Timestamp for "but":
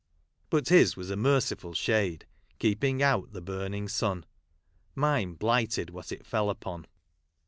0.49-0.69